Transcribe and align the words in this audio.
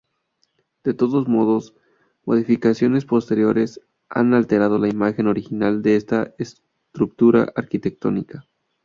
De 0.83 0.95
todos 0.95 1.27
modos, 1.27 1.75
modificaciones 2.25 3.05
posteriores 3.05 3.81
han 4.09 4.33
alterado 4.33 4.79
la 4.79 4.87
imagen 4.89 5.27
original 5.27 5.83
de 5.83 5.95
esta 5.95 6.33
estructura 6.39 7.53
arquitectónica. 7.55 8.47